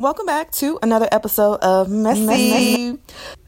Welcome 0.00 0.24
back 0.24 0.50
to 0.52 0.78
another 0.82 1.06
episode 1.12 1.56
of 1.56 1.90
Messy. 1.90 2.96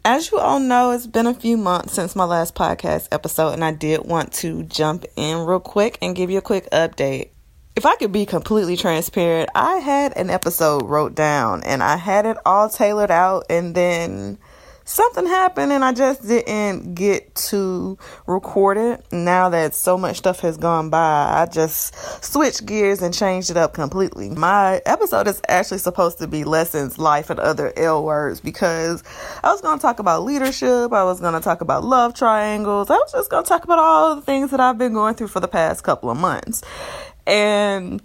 As 0.05 0.31
you 0.31 0.39
all 0.39 0.61
know, 0.61 0.91
it's 0.91 1.07
been 1.07 1.27
a 1.27 1.33
few 1.33 1.57
months 1.57 1.95
since 1.95 2.15
my 2.15 2.25
last 2.25 2.55
podcast 2.55 3.09
episode, 3.11 3.55
and 3.55 3.65
I 3.65 3.73
did 3.73 4.05
want 4.05 4.35
to 4.35 4.63
jump 4.65 5.07
in 5.17 5.47
real 5.47 5.61
quick 5.61 5.97
and 6.03 6.15
give 6.15 6.31
you 6.31 6.37
a 6.37 6.43
quick 6.43 6.69
update. 6.71 7.31
If 7.75 7.87
I 7.87 7.97
could 7.97 8.13
be 8.13 8.27
completely 8.27 8.77
transparent, 8.77 9.49
I 9.55 9.77
had 9.77 10.15
an 10.15 10.29
episode 10.29 10.83
wrote 10.83 11.15
down 11.15 11.63
and 11.63 11.83
I 11.83 11.97
had 11.97 12.27
it 12.27 12.37
all 12.45 12.69
tailored 12.69 13.11
out, 13.11 13.47
and 13.49 13.75
then 13.75 14.37
something 14.85 15.27
happened 15.27 15.73
and 15.73 15.85
I 15.85 15.93
just 15.93 16.27
didn't 16.27 16.95
get 16.95 17.35
to 17.35 17.99
record 18.27 18.77
it. 18.77 19.05
Now 19.13 19.49
that 19.51 19.75
so 19.75 19.97
much 19.97 20.19
stuff 20.19 20.41
has 20.41 20.57
gone 20.57 20.91
by, 20.91 21.43
I 21.43 21.47
just 21.47 21.95
switched 22.25 22.67
gears 22.67 23.03
and 23.03 23.15
changed 23.15 23.51
it 23.51 23.57
up 23.57 23.75
completely. 23.75 24.31
My 24.31 24.81
episode 24.87 25.29
is 25.29 25.41
actually 25.49 25.79
supposed 25.79 26.19
to 26.19 26.27
be 26.27 26.45
lessons, 26.45 26.99
life, 26.99 27.31
and 27.31 27.41
other 27.41 27.73
L 27.77 28.05
words 28.05 28.41
because 28.41 29.03
I 29.43 29.51
was 29.51 29.61
going 29.61 29.79
to 29.79 29.83
talk 29.83 29.99
about 29.99 30.25
leadership. 30.25 30.93
I 30.93 31.05
was 31.05 31.21
going 31.21 31.35
to 31.35 31.41
talk 31.41 31.61
about 31.61 31.85
love 31.85 32.15
triangles. 32.15 32.91
I 32.91 32.95
was 32.95 33.13
just 33.13 33.31
going 33.31 33.45
to 33.45 33.49
talk 33.49 33.65
about 33.65 33.79
all 33.79 34.17
the 34.17 34.23
things 34.23 34.51
that 34.51 34.61
I've 34.61 34.79
been 34.79 34.93
going 34.93 35.15
through 35.15 35.29
for 35.29 35.41
the 35.41 35.49
past 35.49 35.85
couple 35.85 36.11
of 36.11 36.17
months. 36.17 36.63
And 37.27 38.03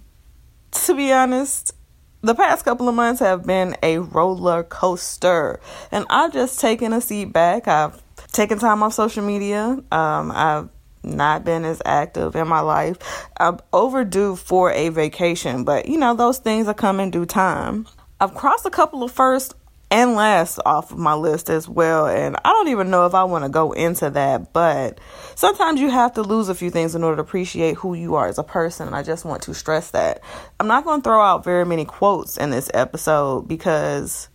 to 0.71 0.96
be 0.96 1.12
honest, 1.12 1.73
the 2.21 2.35
past 2.35 2.66
couple 2.66 2.89
of 2.89 2.95
months 2.95 3.20
have 3.20 3.45
been 3.45 3.76
a 3.84 3.99
roller 3.99 4.63
coaster, 4.63 5.59
and 5.91 6.05
I've 6.09 6.34
just 6.34 6.59
taken 6.59 6.93
a 6.93 7.02
seat 7.02 7.31
back. 7.31 7.67
I've 7.67 8.02
taken 8.31 8.59
time 8.59 8.84
off 8.84 8.93
social 8.93 9.23
media. 9.23 9.80
Um, 9.91 10.31
I've 10.31 10.70
not 11.03 11.45
been 11.45 11.63
as 11.63 11.81
active 11.85 12.35
in 12.35 12.48
my 12.48 12.59
life. 12.59 12.98
I'm 13.40 13.59
overdue 13.71 14.35
for 14.35 14.71
a 14.71 14.90
vacation, 14.90 15.63
but 15.63 15.88
you 15.88 15.98
know, 15.98 16.16
those 16.16 16.40
things 16.40 16.67
are 16.67 16.73
coming 16.73 17.12
due 17.12 17.26
time. 17.26 17.88
I've 18.20 18.34
crossed 18.34 18.65
a 18.65 18.71
couple 18.71 19.04
of 19.04 19.12
first 19.12 19.54
and 19.90 20.16
last 20.16 20.59
off 20.66 20.91
of 20.91 20.98
my 20.98 21.14
list 21.14 21.50
as 21.50 21.68
well. 21.68 22.08
And 22.08 22.35
I 22.43 22.49
don't 22.49 22.68
even 22.68 22.90
know 22.90 23.05
if 23.05 23.13
I 23.13 23.24
want 23.24 23.46
to 23.46 23.49
go 23.49 23.71
into 23.71 24.10
that, 24.10 24.52
but 24.52 24.99
sometimes 25.35 25.79
you 25.79 25.90
have 25.90 26.13
to 26.13 26.21
lose 26.21 26.49
a 26.49 26.55
few 26.55 26.70
things 26.70 26.94
in 26.96 27.04
order 27.04 27.18
to 27.18 27.21
appreciate 27.21 27.76
who 27.76 27.94
you 27.94 28.16
are 28.16 28.27
as 28.27 28.38
a 28.38 28.44
person. 28.44 28.88
And 28.88 28.96
I 28.96 29.04
just 29.04 29.24
want 29.24 29.44
to 29.44 29.54
stress 29.54 29.91
that. 29.91 30.21
I'm 30.60 30.68
not 30.68 30.84
going 30.84 31.02
to 31.02 31.04
throw 31.04 31.21
out 31.21 31.44
very 31.44 31.66
many 31.66 31.85
quotes 31.85 32.38
in 32.38 32.49
this 32.49 32.70
episode 32.74 33.48
because 33.48 34.29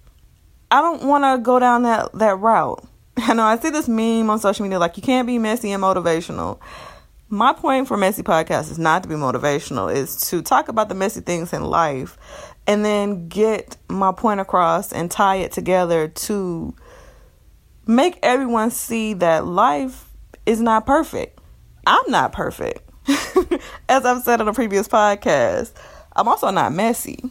I 0.71 0.81
don't 0.81 1.05
want 1.05 1.25
to 1.25 1.43
go 1.43 1.59
down 1.59 1.83
that, 1.83 2.13
that 2.15 2.39
route. 2.39 2.87
I 3.19 3.35
know 3.35 3.45
I 3.45 3.59
see 3.59 3.71
this 3.71 3.89
meme 3.89 4.31
on 4.31 4.39
social 4.39 4.63
media 4.63 4.79
like 4.79 4.97
you 4.97 5.03
can't 5.03 5.27
be 5.27 5.39
messy 5.39 5.73
and 5.73 5.83
motivational. 5.83 6.61
My 7.29 7.55
point 7.55 7.89
for 7.89 7.97
Messy 7.97 8.23
Podcast 8.23 8.71
is 8.71 8.79
not 8.79 9.05
to 9.05 9.09
be 9.09 9.15
motivational, 9.15 9.95
is 9.95 10.17
to 10.29 10.43
talk 10.43 10.69
about 10.69 10.91
the 10.91 10.95
messy 10.95 11.23
things 11.23 11.55
in 11.55 11.65
life 11.65 12.19
and 12.67 12.85
then 12.85 13.29
get 13.29 13.77
my 13.89 14.13
point 14.13 14.41
across 14.41 14.93
and 14.93 15.11
tie 15.11 15.37
it 15.37 15.53
together 15.53 16.09
to 16.09 16.75
make 17.87 18.19
everyone 18.23 18.71
see 18.71 19.15
that 19.15 19.47
life 19.47 20.09
is 20.47 20.61
not 20.61 20.87
perfect. 20.87 21.39
I'm 21.87 22.11
not 22.11 22.33
perfect. 22.33 22.89
As 23.89 24.05
I've 24.05 24.23
said 24.23 24.41
in 24.41 24.49
a 24.49 24.53
previous 24.53 24.87
podcast, 24.87 25.73
I'm 26.15 26.29
also 26.29 26.51
not 26.51 26.73
messy. 26.73 27.23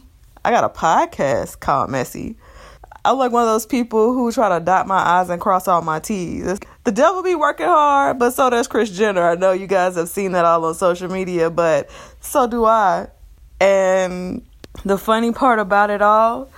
I 0.44 0.50
got 0.50 0.64
a 0.64 0.68
podcast 0.68 1.60
called 1.60 1.88
Messy. 1.88 2.36
I'm 3.04 3.18
like 3.18 3.32
one 3.32 3.42
of 3.42 3.48
those 3.48 3.66
people 3.66 4.12
who 4.12 4.30
try 4.30 4.56
to 4.56 4.64
dot 4.64 4.86
my 4.86 5.20
I's 5.20 5.30
and 5.30 5.40
cross 5.40 5.66
all 5.66 5.82
my 5.82 5.98
T's. 5.98 6.60
The 6.84 6.92
devil 6.92 7.22
be 7.22 7.34
working 7.34 7.66
hard, 7.66 8.18
but 8.18 8.30
so 8.30 8.50
does 8.50 8.68
Chris 8.68 8.90
Jenner. 8.90 9.28
I 9.28 9.34
know 9.34 9.52
you 9.52 9.66
guys 9.66 9.96
have 9.96 10.08
seen 10.08 10.32
that 10.32 10.44
all 10.44 10.64
on 10.64 10.74
social 10.74 11.08
media, 11.08 11.50
but 11.50 11.90
so 12.20 12.46
do 12.46 12.64
I. 12.64 13.08
And 13.60 14.46
the 14.84 14.98
funny 14.98 15.32
part 15.32 15.58
about 15.58 15.90
it 15.90 16.02
all, 16.02 16.50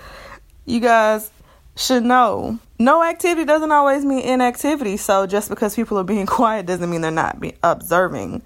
you 0.65 0.81
guys 0.81 1.31
should 1.77 2.05
know 2.05 2.59
no 2.79 3.03
activity 3.03 3.45
doesn't 3.45 3.73
always 3.73 4.05
mean 4.05 4.21
inactivity. 4.21 4.97
So 4.97 5.27
just 5.27 5.49
because 5.49 5.77
people 5.77 5.99
are 5.99 6.05
being 6.05 6.27
quiet 6.39 6.67
doesn't 6.67 6.91
mean 6.91 7.01
they're 7.01 7.11
not 7.11 7.43
observing. 7.63 8.43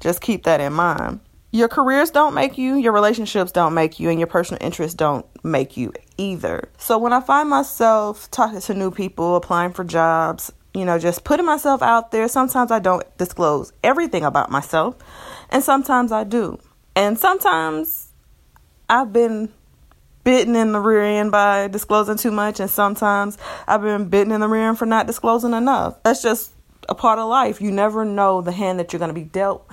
Just 0.00 0.20
keep 0.20 0.44
that 0.44 0.60
in 0.60 0.72
mind. 0.72 1.20
Your 1.54 1.68
careers 1.68 2.10
don't 2.10 2.32
make 2.32 2.56
you, 2.56 2.76
your 2.76 2.92
relationships 2.92 3.52
don't 3.52 3.74
make 3.74 4.00
you, 4.00 4.08
and 4.08 4.18
your 4.18 4.26
personal 4.26 4.58
interests 4.64 4.94
don't 4.94 5.26
make 5.44 5.76
you 5.76 5.92
either. 6.16 6.70
So 6.78 6.96
when 6.96 7.12
I 7.12 7.20
find 7.20 7.50
myself 7.50 8.30
talking 8.30 8.60
to 8.60 8.74
new 8.74 8.90
people, 8.90 9.36
applying 9.36 9.74
for 9.74 9.84
jobs, 9.84 10.50
you 10.72 10.86
know, 10.86 10.98
just 10.98 11.24
putting 11.24 11.44
myself 11.44 11.82
out 11.82 12.10
there, 12.10 12.26
sometimes 12.26 12.70
I 12.70 12.78
don't 12.78 13.04
disclose 13.18 13.70
everything 13.84 14.24
about 14.24 14.50
myself, 14.50 14.96
and 15.50 15.62
sometimes 15.62 16.10
I 16.10 16.24
do. 16.24 16.58
And 16.96 17.18
sometimes 17.18 18.11
I've 18.92 19.10
been 19.10 19.48
bitten 20.22 20.54
in 20.54 20.72
the 20.72 20.78
rear 20.78 21.00
end 21.00 21.32
by 21.32 21.66
disclosing 21.68 22.18
too 22.18 22.30
much, 22.30 22.60
and 22.60 22.68
sometimes 22.68 23.38
I've 23.66 23.80
been 23.80 24.10
bitten 24.10 24.34
in 24.34 24.42
the 24.42 24.48
rear 24.48 24.68
end 24.68 24.78
for 24.78 24.84
not 24.84 25.06
disclosing 25.06 25.54
enough. 25.54 26.02
That's 26.02 26.20
just 26.20 26.52
a 26.90 26.94
part 26.94 27.18
of 27.18 27.26
life. 27.26 27.62
You 27.62 27.70
never 27.70 28.04
know 28.04 28.42
the 28.42 28.52
hand 28.52 28.78
that 28.78 28.92
you're 28.92 28.98
going 28.98 29.08
to 29.08 29.14
be 29.14 29.24
dealt 29.24 29.66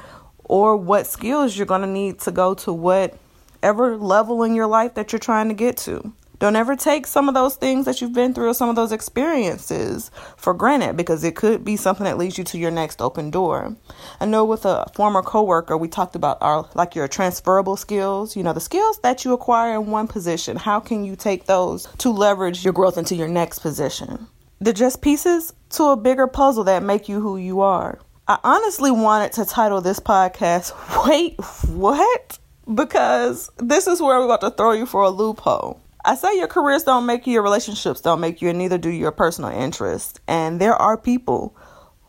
or 0.45 0.77
what 0.77 1.05
skills 1.05 1.57
you're 1.57 1.65
going 1.65 1.81
to 1.81 1.87
need 1.87 2.19
to 2.19 2.31
go 2.31 2.53
to 2.53 2.71
whatever 2.71 3.97
level 3.97 4.43
in 4.43 4.55
your 4.55 4.67
life 4.67 4.93
that 4.93 5.11
you're 5.11 5.19
trying 5.19 5.49
to 5.49 5.53
get 5.53 5.75
to. 5.79 6.13
Don't 6.39 6.55
ever 6.55 6.77
take 6.77 7.05
some 7.05 7.27
of 7.27 7.35
those 7.35 7.57
things 7.57 7.85
that 7.85 7.99
you've 7.99 8.13
been 8.13 8.33
through 8.33 8.47
or 8.47 8.53
some 8.53 8.69
of 8.69 8.77
those 8.77 8.93
experiences 8.93 10.09
for 10.37 10.53
granted 10.53 10.95
because 10.95 11.25
it 11.25 11.35
could 11.35 11.65
be 11.65 11.75
something 11.75 12.05
that 12.05 12.17
leads 12.17 12.37
you 12.37 12.45
to 12.45 12.57
your 12.57 12.71
next 12.71 13.01
open 13.01 13.29
door. 13.29 13.75
I 14.21 14.25
know 14.25 14.45
with 14.45 14.63
a 14.65 14.89
former 14.95 15.21
coworker, 15.21 15.75
we 15.75 15.89
talked 15.89 16.15
about 16.15 16.37
our 16.39 16.69
like 16.75 16.95
your 16.95 17.09
transferable 17.09 17.75
skills, 17.75 18.37
you 18.37 18.43
know, 18.43 18.53
the 18.53 18.61
skills 18.61 18.99
that 18.99 19.25
you 19.25 19.33
acquire 19.33 19.75
in 19.75 19.87
one 19.87 20.07
position. 20.07 20.55
How 20.55 20.79
can 20.79 21.03
you 21.03 21.17
take 21.17 21.45
those 21.45 21.89
to 21.97 22.09
leverage 22.09 22.63
your 22.63 22.73
growth 22.73 22.97
into 22.97 23.15
your 23.15 23.27
next 23.27 23.59
position? 23.59 24.27
They're 24.61 24.71
just 24.71 25.01
pieces 25.01 25.53
to 25.71 25.87
a 25.87 25.97
bigger 25.97 26.27
puzzle 26.27 26.63
that 26.65 26.83
make 26.83 27.09
you 27.09 27.19
who 27.19 27.35
you 27.35 27.59
are. 27.59 27.99
I 28.29 28.39
honestly 28.45 28.91
wanted 28.91 29.33
to 29.33 29.45
title 29.45 29.81
this 29.81 29.99
podcast, 29.99 30.71
Wait, 31.05 31.35
What? 31.67 32.39
Because 32.73 33.49
this 33.57 33.87
is 33.87 34.01
where 34.01 34.19
we're 34.19 34.25
about 34.25 34.41
to 34.41 34.51
throw 34.51 34.71
you 34.71 34.85
for 34.85 35.01
a 35.01 35.09
loophole. 35.09 35.81
I 36.09 36.15
say 36.15 36.39
your 36.39 36.47
careers 36.47 36.85
don't 36.85 37.05
make 37.05 37.27
you, 37.27 37.33
your 37.33 37.43
relationships 37.43 38.01
don't 38.01 38.19
make 38.19 38.41
you, 38.41 38.49
and 38.49 38.57
neither 38.57 38.79
do 38.79 38.89
your 38.89 39.11
personal 39.11 39.51
interests. 39.51 40.19
And 40.27 40.59
there 40.59 40.73
are 40.73 40.97
people 40.97 41.55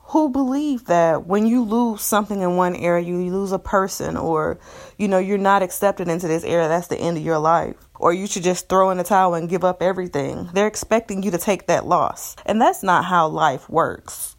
who 0.05 0.31
believe 0.31 0.87
that 0.87 1.27
when 1.27 1.47
you 1.47 1.62
lose 1.62 2.00
something 2.00 2.41
in 2.41 2.56
one 2.56 2.75
area, 2.77 3.05
you 3.05 3.19
lose 3.31 3.53
a 3.53 3.59
person, 3.59 4.16
or 4.16 4.59
you 4.97 5.06
know, 5.06 5.19
you're 5.19 5.37
not 5.37 5.62
accepted 5.62 6.09
into 6.09 6.28
this 6.28 6.44
area, 6.44 6.66
that's 6.66 6.87
the 6.87 6.97
end 6.97 7.19
of 7.19 7.22
your 7.22 7.38
life. 7.38 7.77
Or 7.97 8.15
you 8.15 8.27
should 8.27 8.43
just 8.43 8.71
throw 8.71 8.88
in 8.88 8.97
the 8.97 9.05
towel 9.05 9.34
and 9.34 9.50
give 9.50 9.65
up 9.65 9.83
everything. 9.83 10.49
They're 10.55 10.67
expecting 10.67 11.22
you 11.22 11.31
to 11.32 11.38
take 11.38 11.67
that 11.67 11.84
loss. 11.84 12.37
And 12.47 12.59
that's 12.59 12.82
not 12.82 13.05
how 13.05 13.28
life 13.28 13.69
works. 13.69 14.34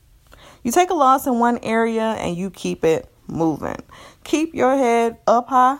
You 0.63 0.71
take 0.71 0.89
a 0.89 0.95
loss 0.95 1.27
in 1.27 1.37
one 1.37 1.59
area 1.61 2.01
and 2.01 2.35
you 2.35 2.49
keep 2.49 2.83
it 2.83 3.13
moving. 3.27 3.83
Keep 4.23 4.55
your 4.55 4.75
head 4.75 5.19
up 5.27 5.49
high 5.49 5.77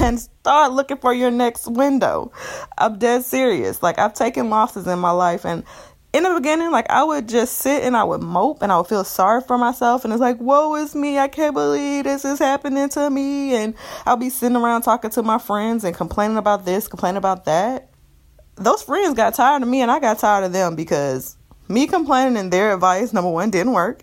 and 0.00 0.18
start 0.18 0.72
looking 0.72 0.96
for 0.96 1.12
your 1.12 1.30
next 1.30 1.68
window. 1.68 2.32
I'm 2.78 2.98
dead 2.98 3.24
serious. 3.24 3.82
Like 3.82 3.98
I've 3.98 4.14
taken 4.14 4.50
losses 4.50 4.86
in 4.86 4.98
my 4.98 5.10
life 5.10 5.44
and 5.44 5.64
in 6.12 6.24
the 6.24 6.34
beginning, 6.34 6.72
like 6.72 6.90
I 6.90 7.04
would 7.04 7.28
just 7.28 7.58
sit 7.58 7.84
and 7.84 7.96
I 7.96 8.02
would 8.02 8.20
mope 8.20 8.62
and 8.62 8.72
I 8.72 8.78
would 8.78 8.88
feel 8.88 9.04
sorry 9.04 9.42
for 9.42 9.56
myself 9.56 10.04
and 10.04 10.12
it's 10.12 10.20
like, 10.20 10.40
woe 10.40 10.74
is 10.74 10.94
me, 10.94 11.18
I 11.18 11.28
can't 11.28 11.54
believe 11.54 12.04
this 12.04 12.24
is 12.24 12.40
happening 12.40 12.88
to 12.90 13.10
me 13.10 13.54
and 13.54 13.74
I'll 14.06 14.16
be 14.16 14.30
sitting 14.30 14.56
around 14.56 14.82
talking 14.82 15.10
to 15.10 15.22
my 15.22 15.38
friends 15.38 15.84
and 15.84 15.94
complaining 15.94 16.36
about 16.36 16.64
this, 16.64 16.88
complaining 16.88 17.18
about 17.18 17.44
that. 17.44 17.90
Those 18.56 18.82
friends 18.82 19.14
got 19.14 19.34
tired 19.34 19.62
of 19.62 19.68
me 19.68 19.82
and 19.82 19.90
I 19.90 20.00
got 20.00 20.18
tired 20.18 20.44
of 20.44 20.52
them 20.52 20.74
because 20.74 21.36
me 21.68 21.86
complaining 21.86 22.36
and 22.36 22.52
their 22.52 22.74
advice, 22.74 23.12
number 23.12 23.30
one, 23.30 23.50
didn't 23.50 23.72
work. 23.72 24.02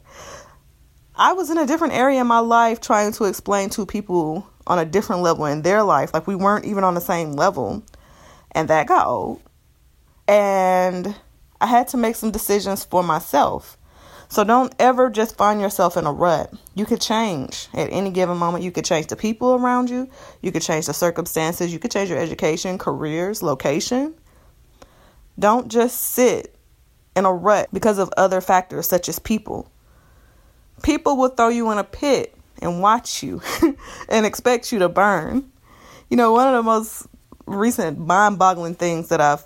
I 1.14 1.34
was 1.34 1.50
in 1.50 1.58
a 1.58 1.68
different 1.68 1.94
area 1.94 2.22
in 2.22 2.28
my 2.28 2.40
life 2.40 2.80
trying 2.80 3.12
to 3.14 3.26
explain 3.26 3.70
to 3.72 3.86
people 3.86 4.48
on 4.68 4.80
a 4.80 4.86
different 4.86 5.22
level 5.22 5.46
in 5.46 5.62
their 5.62 5.84
life. 5.84 6.14
Like 6.14 6.28
we 6.28 6.36
weren't 6.36 6.66
even 6.66 6.84
on 6.84 6.94
the 6.94 7.02
same 7.02 7.34
level. 7.34 7.84
And 8.52 8.68
that 8.70 8.88
got 8.88 9.08
old. 9.08 9.42
And 10.28 11.16
I 11.60 11.68
had 11.68 11.88
to 11.90 11.98
make 11.98 12.16
some 12.16 12.32
decisions 12.32 12.84
for 12.84 13.04
myself. 13.04 13.78
So 14.30 14.44
don't 14.44 14.74
ever 14.78 15.10
just 15.10 15.38
find 15.38 15.62
yourself 15.62 15.96
in 15.96 16.06
a 16.06 16.12
rut. 16.12 16.54
You 16.76 16.86
could 16.86 17.00
change 17.00 17.70
at 17.74 17.92
any 17.92 18.12
given 18.12 18.38
moment. 18.38 18.64
You 18.64 18.72
could 18.72 18.84
change 18.84 19.08
the 19.08 19.16
people 19.16 19.56
around 19.56 19.90
you. 19.90 20.10
You 20.42 20.52
could 20.52 20.62
change 20.62 20.88
the 20.88 20.94
circumstances. 20.94 21.72
You 21.72 21.80
could 21.80 21.92
change 21.92 22.10
your 22.10 22.20
education, 22.20 22.78
careers, 22.78 23.42
location. 23.42 24.16
Don't 25.40 25.70
just 25.70 26.02
sit 26.02 26.56
in 27.16 27.26
a 27.26 27.34
rut 27.34 27.70
because 27.72 28.00
of 28.00 28.12
other 28.18 28.42
factors 28.42 28.88
such 28.88 29.08
as 29.08 29.18
people. 29.18 29.72
People 30.84 31.16
will 31.16 31.30
throw 31.30 31.48
you 31.48 31.72
in 31.72 31.78
a 31.78 31.84
pit 31.84 32.37
and 32.62 32.82
watch 32.82 33.24
you 33.24 33.42
and 34.10 34.26
expect 34.26 34.72
you 34.72 34.80
to 34.80 34.90
burn. 34.90 35.52
You 36.10 36.18
know, 36.18 36.32
one 36.32 36.48
of 36.48 36.54
the 36.54 36.64
most 36.64 37.08
recent 37.46 38.00
mind 38.00 38.40
boggling 38.40 38.76
things 38.76 39.10
that 39.10 39.22
I've 39.22 39.46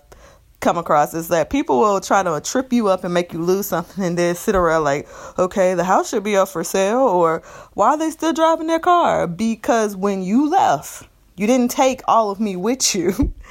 come 0.60 0.78
across 0.78 1.14
is 1.14 1.28
that 1.30 1.50
people 1.50 1.80
will 1.80 2.00
try 2.00 2.24
to 2.24 2.40
trip 2.42 2.72
you 2.72 2.88
up 2.88 3.04
and 3.04 3.14
make 3.14 3.34
you 3.34 3.42
lose 3.42 3.68
something 3.68 4.04
and 4.04 4.18
then 4.18 4.36
sit 4.36 4.56
around 4.56 4.84
like, 4.84 5.08
okay, 5.38 5.74
the 5.74 5.84
house 5.84 6.10
should 6.10 6.24
be 6.24 6.38
up 6.38 6.50
for 6.50 6.64
sale 6.64 7.00
or 7.00 7.42
why 7.74 7.90
are 7.90 7.98
they 7.98 8.12
still 8.12 8.32
driving 8.32 8.68
their 8.68 8.80
car? 8.80 9.28
Because 9.28 9.96
when 9.96 10.22
you 10.22 10.50
left, 10.50 11.08
you 11.36 11.48
didn't 11.48 11.72
take 11.72 12.02
all 12.08 12.30
of 12.30 12.40
me 12.40 12.56
with 12.56 12.96
you. 12.96 13.34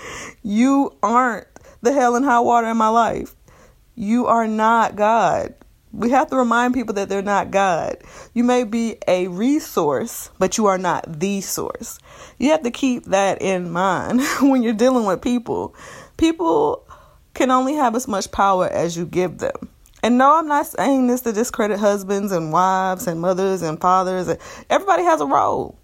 You 0.43 0.97
aren't 1.03 1.47
the 1.83 1.93
hell 1.93 2.17
and 2.17 2.25
high 2.25 2.41
water 2.41 2.69
in 2.69 2.79
my 2.79 2.89
life. 2.89 3.35
You 3.95 4.27
are 4.27 4.49
not 4.49 4.97
God. 4.97 5.55
We 5.93 6.11
have 6.11 6.31
to 6.31 6.37
remind 6.37 6.75
people 6.75 6.95
that 6.95 7.09
they're 7.09 7.23
not 7.23 7.51
God. 7.51 7.97
You 8.33 8.45
may 8.45 8.65
be 8.65 8.97
a 9.09 9.27
resource, 9.29 10.31
but 10.39 10.57
you 10.57 10.67
are 10.67 10.79
not 10.79 11.21
the 11.21 11.41
source. 11.41 11.99
You 12.39 12.51
have 12.51 12.63
to 12.63 12.71
keep 12.71 13.07
that 13.07 13.43
in 13.43 13.71
mind 13.71 14.21
when 14.41 14.63
you're 14.63 14.73
dealing 14.73 15.05
with 15.05 15.21
people. 15.21 15.75
People 16.17 16.87
can 17.35 17.51
only 17.51 17.75
have 17.75 17.97
as 17.97 18.07
much 18.07 18.31
power 18.31 18.69
as 18.69 18.97
you 18.97 19.05
give 19.05 19.39
them. 19.39 19.69
And 20.03 20.17
no, 20.17 20.37
I'm 20.37 20.49
not 20.49 20.67
saying 20.67 21.09
this 21.09 21.23
to 21.23 21.33
discredit 21.33 21.79
husbands 21.79 22.33
and 22.33 22.53
wives 22.53 23.07
and 23.07 23.21
mothers 23.21 23.63
and 23.63 23.81
fathers. 23.81 24.35
Everybody 24.71 25.03
has 25.03 25.21
a 25.21 25.27
role. 25.27 25.77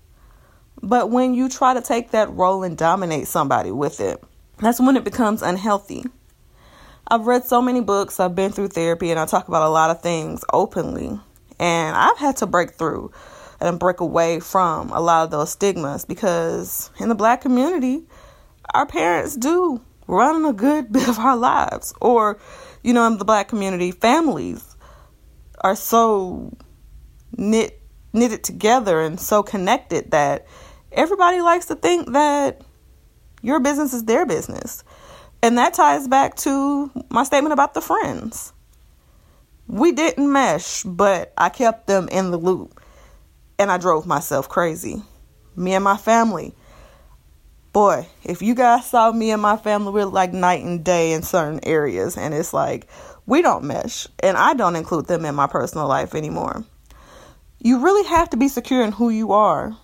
But 0.82 1.10
when 1.10 1.34
you 1.34 1.48
try 1.48 1.74
to 1.74 1.82
take 1.82 2.12
that 2.12 2.30
role 2.30 2.62
and 2.62 2.76
dominate 2.76 3.26
somebody 3.26 3.72
with 3.72 4.00
it, 4.00 4.22
that's 4.58 4.80
when 4.80 4.96
it 4.96 5.04
becomes 5.04 5.42
unhealthy. 5.42 6.04
I've 7.08 7.26
read 7.26 7.44
so 7.44 7.62
many 7.62 7.80
books, 7.80 8.18
I've 8.18 8.34
been 8.34 8.50
through 8.50 8.68
therapy, 8.68 9.10
and 9.10 9.20
I 9.20 9.26
talk 9.26 9.46
about 9.46 9.62
a 9.62 9.68
lot 9.68 9.90
of 9.90 10.02
things 10.02 10.44
openly. 10.52 11.18
And 11.58 11.96
I've 11.96 12.18
had 12.18 12.38
to 12.38 12.46
break 12.46 12.72
through 12.72 13.12
and 13.60 13.78
break 13.78 14.00
away 14.00 14.40
from 14.40 14.90
a 14.90 14.98
lot 15.00 15.22
of 15.22 15.30
those 15.30 15.52
stigmas 15.52 16.04
because 16.04 16.90
in 16.98 17.08
the 17.08 17.14
black 17.14 17.40
community, 17.40 18.02
our 18.74 18.86
parents 18.86 19.36
do 19.36 19.80
run 20.08 20.44
a 20.44 20.52
good 20.52 20.92
bit 20.92 21.08
of 21.08 21.20
our 21.20 21.36
lives. 21.36 21.94
Or, 22.00 22.40
you 22.82 22.92
know, 22.92 23.06
in 23.06 23.18
the 23.18 23.24
black 23.24 23.46
community, 23.48 23.92
families 23.92 24.76
are 25.60 25.76
so 25.76 26.52
knit 27.36 27.80
knitted 28.12 28.42
together 28.42 29.00
and 29.00 29.20
so 29.20 29.42
connected 29.42 30.10
that 30.10 30.46
everybody 30.90 31.40
likes 31.40 31.66
to 31.66 31.76
think 31.76 32.12
that 32.12 32.62
your 33.42 33.60
business 33.60 33.92
is 33.92 34.04
their 34.04 34.24
business. 34.26 34.82
And 35.42 35.58
that 35.58 35.74
ties 35.74 36.08
back 36.08 36.36
to 36.36 36.90
my 37.08 37.24
statement 37.24 37.52
about 37.52 37.74
the 37.74 37.80
friends. 37.80 38.52
We 39.68 39.92
didn't 39.92 40.32
mesh, 40.32 40.82
but 40.82 41.32
I 41.36 41.48
kept 41.48 41.86
them 41.86 42.08
in 42.08 42.30
the 42.30 42.38
loop. 42.38 42.80
And 43.58 43.70
I 43.70 43.78
drove 43.78 44.06
myself 44.06 44.48
crazy. 44.48 45.02
Me 45.56 45.74
and 45.74 45.84
my 45.84 45.96
family. 45.96 46.54
Boy, 47.72 48.06
if 48.24 48.42
you 48.42 48.54
guys 48.54 48.86
saw 48.86 49.12
me 49.12 49.30
and 49.30 49.42
my 49.42 49.56
family, 49.56 49.92
we're 49.92 50.06
like 50.06 50.32
night 50.32 50.64
and 50.64 50.84
day 50.84 51.12
in 51.12 51.22
certain 51.22 51.60
areas. 51.62 52.16
And 52.16 52.32
it's 52.32 52.52
like, 52.52 52.88
we 53.26 53.42
don't 53.42 53.64
mesh. 53.64 54.06
And 54.20 54.36
I 54.36 54.54
don't 54.54 54.76
include 54.76 55.06
them 55.06 55.24
in 55.24 55.34
my 55.34 55.46
personal 55.46 55.86
life 55.86 56.14
anymore. 56.14 56.64
You 57.58 57.80
really 57.80 58.08
have 58.08 58.30
to 58.30 58.36
be 58.36 58.48
secure 58.48 58.82
in 58.82 58.92
who 58.92 59.10
you 59.10 59.32
are 59.32 59.76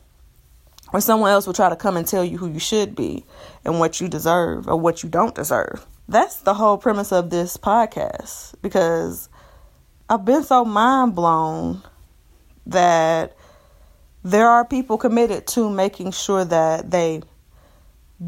or 0.92 1.00
someone 1.00 1.30
else 1.30 1.46
will 1.46 1.54
try 1.54 1.68
to 1.68 1.76
come 1.76 1.96
and 1.96 2.06
tell 2.06 2.24
you 2.24 2.38
who 2.38 2.48
you 2.48 2.58
should 2.58 2.94
be 2.94 3.24
and 3.64 3.78
what 3.78 4.00
you 4.00 4.08
deserve 4.08 4.68
or 4.68 4.76
what 4.76 5.02
you 5.02 5.08
don't 5.08 5.34
deserve. 5.34 5.86
That's 6.08 6.38
the 6.38 6.54
whole 6.54 6.78
premise 6.78 7.12
of 7.12 7.30
this 7.30 7.56
podcast 7.56 8.54
because 8.60 9.28
I've 10.08 10.24
been 10.24 10.42
so 10.42 10.64
mind 10.64 11.14
blown 11.14 11.82
that 12.66 13.36
there 14.22 14.48
are 14.48 14.64
people 14.64 14.98
committed 14.98 15.46
to 15.48 15.70
making 15.70 16.12
sure 16.12 16.44
that 16.44 16.90
they 16.90 17.22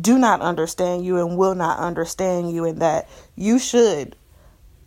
do 0.01 0.19
not 0.19 0.41
understand 0.41 1.05
you 1.05 1.19
and 1.19 1.37
will 1.37 1.55
not 1.55 1.79
understand 1.79 2.53
you, 2.53 2.65
and 2.65 2.81
that 2.81 3.09
you 3.37 3.59
should 3.59 4.17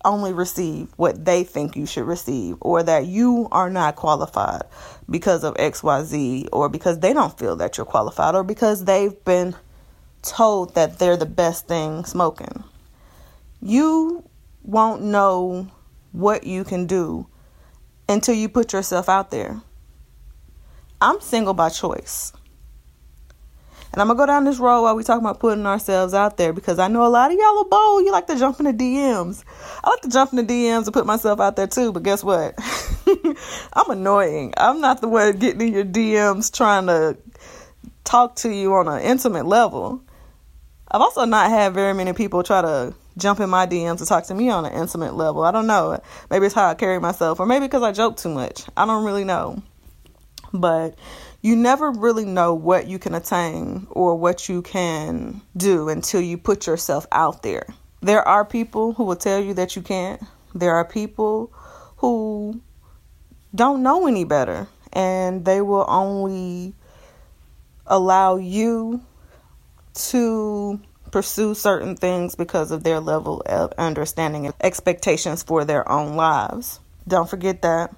only 0.08 0.34
receive 0.34 0.88
what 0.96 1.26
they 1.26 1.44
think 1.44 1.76
you 1.76 1.86
should 1.86 2.06
receive, 2.06 2.58
or 2.62 2.82
that 2.82 3.06
you 3.06 3.48
are 3.52 3.70
not 3.70 3.96
qualified 3.96 4.64
because 5.10 5.44
of 5.44 5.54
XYZ, 5.56 6.50
or 6.52 6.70
because 6.70 7.00
they 7.00 7.14
don't 7.14 7.38
feel 7.38 7.56
that 7.58 7.78
you're 7.78 7.86
qualified, 7.86 8.34
or 8.34 8.44
because 8.44 8.86
they've 8.86 9.24
been 9.26 9.56
told 10.24 10.74
that 10.76 10.98
they're 10.98 11.18
the 11.18 11.26
best 11.26 11.68
thing 11.68 12.06
smoking. 12.06 12.64
You 13.62 14.24
won't 14.64 15.04
know 15.04 15.70
what 16.12 16.46
you 16.46 16.64
can 16.64 16.88
do 16.88 17.28
until 18.10 18.34
you 18.34 18.50
put 18.50 18.74
yourself 18.74 19.10
out 19.10 19.30
there. 19.30 19.62
I'm 21.00 21.22
single 21.22 21.54
by 21.54 21.70
choice. 21.70 22.34
And 23.98 24.02
I'm 24.04 24.10
gonna 24.10 24.18
go 24.20 24.28
down 24.28 24.44
this 24.44 24.60
road 24.60 24.84
while 24.84 24.96
we 24.96 25.04
talk 25.04 25.20
about 25.20 25.40
putting 25.40 25.66
ourselves 25.66 26.14
out 26.14 26.38
there 26.38 26.54
because 26.54 26.78
I 26.78 26.88
know 26.88 27.04
a 27.04 27.10
lot 27.10 27.32
of 27.32 27.38
y'all 27.40 27.58
are 27.58 27.66
bold. 27.66 28.06
You 28.06 28.12
like 28.12 28.28
to 28.28 28.38
jump 28.38 28.60
in 28.60 28.68
the 28.68 28.72
DMs. 28.72 29.44
I 29.84 29.90
like 29.90 30.02
to 30.02 30.10
jump 30.10 30.32
in 30.34 30.36
the 30.36 30.44
DMs 30.44 30.86
and 30.86 30.94
put 30.94 31.08
myself 31.08 31.40
out 31.40 31.56
there 31.56 31.66
too, 31.66 31.92
but 31.92 32.04
guess 32.04 32.24
what? 32.24 32.54
I'm 33.74 33.90
annoying. 33.90 34.54
I'm 34.56 34.82
not 34.82 35.02
the 35.02 35.08
one 35.08 35.38
getting 35.38 35.62
in 35.62 35.74
your 35.74 35.84
DMs 35.84 36.56
trying 36.56 36.86
to 36.86 37.18
talk 38.04 38.36
to 38.36 38.54
you 38.54 38.72
on 38.76 38.88
an 38.88 39.02
intimate 39.02 39.48
level. 39.48 40.04
I've 40.92 41.02
also 41.02 41.26
not 41.26 41.50
had 41.50 41.74
very 41.74 41.96
many 41.96 42.14
people 42.14 42.44
try 42.44 42.62
to 42.62 42.94
jump 43.18 43.40
in 43.40 43.50
my 43.50 43.66
DMs 43.66 43.98
to 43.98 44.06
talk 44.06 44.26
to 44.26 44.36
me 44.36 44.52
on 44.52 44.64
an 44.64 44.74
intimate 44.74 45.16
level. 45.16 45.42
I 45.42 45.50
don't 45.50 45.66
know. 45.66 46.00
Maybe 46.30 46.46
it's 46.46 46.54
how 46.54 46.70
I 46.70 46.76
carry 46.76 47.00
myself, 47.00 47.40
or 47.40 47.48
maybe 47.48 47.66
because 47.66 47.82
I 47.82 47.94
joke 47.94 48.18
too 48.18 48.30
much. 48.30 48.62
I 48.78 48.86
don't 48.86 49.06
really 49.06 49.24
know. 49.24 49.64
But 50.54 51.00
you 51.48 51.56
never 51.56 51.92
really 51.92 52.26
know 52.26 52.54
what 52.54 52.88
you 52.88 53.00
can 53.00 53.16
attain 53.16 53.88
or 53.92 54.18
what 54.18 54.50
you 54.50 54.62
can 54.62 55.42
do 55.56 55.88
until 55.88 56.20
you 56.20 56.38
put 56.38 56.68
yourself 56.68 57.08
out 57.14 57.42
there. 57.42 57.66
There 58.02 58.22
are 58.28 58.44
people 58.44 58.92
who 58.92 59.06
will 59.06 59.16
tell 59.16 59.40
you 59.40 59.54
that 59.54 59.74
you 59.74 59.82
can't. 59.82 60.22
There 60.54 60.76
are 60.76 60.84
people 60.84 61.54
who 62.00 62.60
don't 63.56 63.82
know 63.82 64.08
any 64.08 64.26
better 64.26 64.68
and 64.92 65.46
they 65.46 65.62
will 65.62 65.86
only 65.88 66.76
allow 67.86 68.36
you 68.36 69.02
to 69.94 70.82
pursue 71.12 71.56
certain 71.56 71.96
things 71.96 72.36
because 72.36 72.72
of 72.72 72.84
their 72.84 73.00
level 73.00 73.42
of 73.46 73.72
understanding 73.78 74.48
and 74.48 74.56
expectations 74.60 75.44
for 75.44 75.64
their 75.64 75.90
own 75.90 76.18
lives. 76.18 76.82
Don't 77.08 77.30
forget 77.30 77.62
that. 77.62 77.96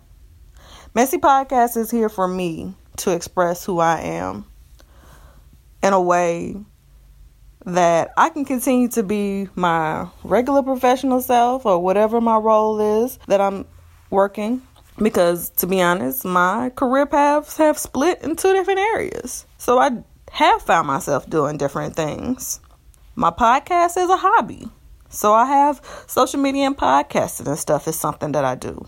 Messy 0.93 1.17
Podcast 1.17 1.77
is 1.77 1.89
here 1.89 2.09
for 2.09 2.27
me 2.27 2.75
to 2.99 3.11
express 3.11 3.65
who 3.65 3.79
I 3.79 3.99
am 4.01 4.45
in 5.81 5.93
a 5.93 6.01
way 6.01 6.55
that 7.65 8.11
I 8.17 8.29
can 8.29 8.45
continue 8.45 8.87
to 8.89 9.03
be 9.03 9.47
my 9.55 10.07
regular 10.23 10.63
professional 10.63 11.21
self 11.21 11.65
or 11.65 11.79
whatever 11.79 12.21
my 12.21 12.37
role 12.37 13.03
is 13.03 13.19
that 13.27 13.41
I'm 13.41 13.65
working. 14.09 14.61
Because 14.97 15.49
to 15.51 15.67
be 15.67 15.81
honest, 15.81 16.25
my 16.25 16.71
career 16.71 17.05
paths 17.05 17.57
have 17.57 17.77
split 17.77 18.21
in 18.21 18.35
two 18.35 18.53
different 18.53 18.79
areas. 18.79 19.45
So 19.57 19.79
I 19.79 19.91
have 20.31 20.61
found 20.61 20.87
myself 20.87 21.29
doing 21.29 21.57
different 21.57 21.95
things. 21.95 22.59
My 23.15 23.31
podcast 23.31 23.97
is 23.97 24.09
a 24.09 24.17
hobby. 24.17 24.67
So 25.09 25.33
I 25.33 25.45
have 25.45 25.81
social 26.07 26.39
media 26.39 26.65
and 26.65 26.77
podcasting 26.77 27.47
and 27.47 27.57
stuff 27.57 27.87
is 27.87 27.99
something 27.99 28.33
that 28.33 28.45
I 28.45 28.55
do. 28.55 28.87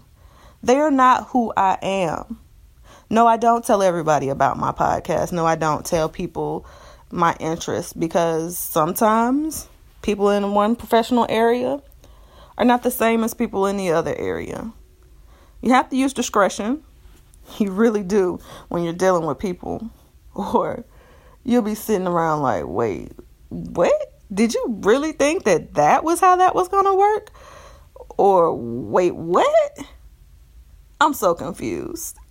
They 0.62 0.77
are 0.77 0.91
not 0.91 1.27
who 1.30 1.51
I 1.58 1.77
am. 1.82 2.39
No, 3.12 3.27
I 3.27 3.36
don't 3.36 3.65
tell 3.65 3.84
everybody 3.84 4.30
about 4.30 4.58
my 4.58 4.72
podcast. 4.72 5.34
No, 5.34 5.46
I 5.46 5.56
don't 5.58 5.86
tell 5.86 6.08
people 6.08 6.65
my 7.12 7.36
interests 7.41 7.91
because 7.91 8.58
sometimes 8.58 9.68
people 10.01 10.30
in 10.30 10.53
one 10.53 10.77
professional 10.77 11.25
area 11.27 11.82
are 12.58 12.63
not 12.63 12.84
the 12.84 12.89
same 12.89 13.25
as 13.25 13.34
people 13.34 13.65
in 13.65 13.75
the 13.75 13.91
other 13.91 14.15
area. 14.15 14.72
You 15.60 15.74
have 15.74 15.89
to 15.89 15.98
use 15.98 16.13
discretion. 16.13 16.84
You 17.58 17.72
really 17.72 18.03
do 18.03 18.39
when 18.70 18.84
you're 18.84 18.94
dealing 18.94 19.25
with 19.25 19.39
people. 19.39 19.89
Or 20.34 20.86
you'll 21.44 21.63
be 21.63 21.75
sitting 21.75 22.08
around 22.08 22.44
like, 22.44 22.65
wait, 22.65 23.12
what? 23.50 24.13
Did 24.34 24.53
you 24.53 24.80
really 24.84 25.12
think 25.12 25.44
that 25.44 25.74
that 25.74 26.06
was 26.06 26.22
how 26.22 26.38
that 26.38 26.56
was 26.56 26.70
going 26.70 26.86
to 26.86 26.96
work? 26.96 27.32
Or 28.18 28.56
wait, 28.56 29.15
what? 29.15 29.80
I'm 31.01 31.15
so 31.15 31.34
confused. 31.34 32.15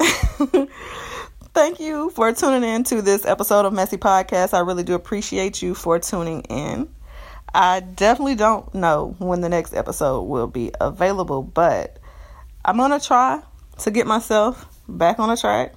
Thank 1.54 1.80
you 1.80 2.08
for 2.10 2.32
tuning 2.32 2.62
in 2.62 2.84
to 2.84 3.02
this 3.02 3.26
episode 3.26 3.66
of 3.66 3.72
Messy 3.72 3.96
Podcast. 3.96 4.54
I 4.54 4.60
really 4.60 4.84
do 4.84 4.94
appreciate 4.94 5.60
you 5.60 5.74
for 5.74 5.98
tuning 5.98 6.42
in. 6.42 6.88
I 7.52 7.80
definitely 7.80 8.36
don't 8.36 8.72
know 8.72 9.16
when 9.18 9.40
the 9.40 9.48
next 9.48 9.74
episode 9.74 10.22
will 10.22 10.46
be 10.46 10.70
available, 10.80 11.42
but 11.42 11.98
I'm 12.64 12.76
going 12.76 12.96
to 12.96 13.04
try 13.04 13.42
to 13.78 13.90
get 13.90 14.06
myself 14.06 14.68
back 14.88 15.18
on 15.18 15.30
a 15.30 15.36
track 15.36 15.74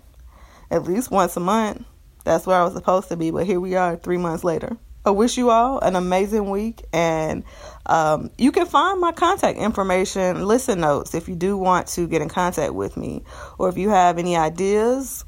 at 0.70 0.84
least 0.84 1.10
once 1.10 1.36
a 1.36 1.40
month. 1.40 1.84
That's 2.26 2.46
where 2.46 2.58
I 2.58 2.64
was 2.64 2.76
supposed 2.76 3.10
to 3.10 3.18
be, 3.18 3.32
but 3.32 3.48
here 3.48 3.60
we 3.60 3.74
are 3.74 3.96
three 3.96 4.20
months 4.20 4.44
later. 4.44 4.78
I 5.06 5.12
wish 5.12 5.38
you 5.38 5.50
all 5.50 5.80
an 5.80 5.96
amazing 5.96 6.50
week, 6.50 6.82
and 6.94 7.44
um, 7.86 8.32
you 8.38 8.54
can 8.54 8.66
find 8.66 9.02
my 9.02 9.12
contact 9.12 9.60
information, 9.60 10.46
listen 10.46 10.80
notes, 10.80 11.14
if 11.14 11.28
you 11.28 11.36
do 11.36 11.58
want 11.58 11.88
to 11.88 12.08
get 12.08 12.22
in 12.22 12.30
contact 12.30 12.74
with 12.74 12.96
me, 12.96 13.24
or 13.58 13.68
if 13.68 13.78
you 13.78 13.90
have 13.90 14.18
any 14.18 14.38
ideas, 14.38 15.26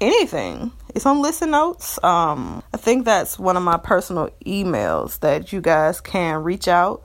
anything. 0.00 0.70
It's 0.94 1.04
on 1.04 1.20
listen 1.20 1.50
notes. 1.50 2.02
Um, 2.04 2.62
I 2.72 2.76
think 2.76 3.04
that's 3.04 3.38
one 3.38 3.56
of 3.56 3.62
my 3.64 3.76
personal 3.76 4.30
emails 4.46 5.18
that 5.20 5.52
you 5.52 5.60
guys 5.60 6.00
can 6.00 6.42
reach 6.44 6.68
out 6.68 7.02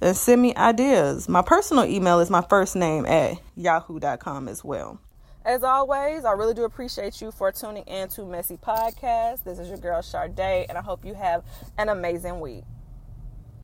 and 0.00 0.14
send 0.14 0.42
me 0.42 0.54
ideas. 0.56 1.28
My 1.30 1.42
personal 1.42 1.86
email 1.86 2.20
is 2.20 2.28
my 2.28 2.42
first 2.42 2.76
name 2.76 3.06
at 3.06 3.38
yahoo.com 3.56 4.48
as 4.48 4.62
well. 4.62 5.00
As 5.46 5.62
always, 5.62 6.24
I 6.24 6.32
really 6.32 6.54
do 6.54 6.64
appreciate 6.64 7.20
you 7.20 7.30
for 7.30 7.52
tuning 7.52 7.82
in 7.82 8.08
to 8.08 8.24
Messy 8.24 8.56
Podcast. 8.56 9.44
This 9.44 9.58
is 9.58 9.68
your 9.68 9.76
girl 9.76 10.00
Charjde, 10.00 10.64
and 10.70 10.78
I 10.78 10.80
hope 10.80 11.04
you 11.04 11.12
have 11.12 11.44
an 11.76 11.90
amazing 11.90 12.40
week. 12.40 12.64